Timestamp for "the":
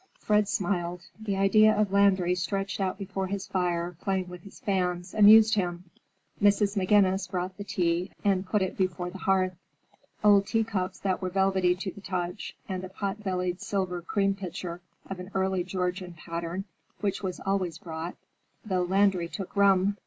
1.19-1.37, 7.55-7.63, 9.11-9.19, 11.91-12.01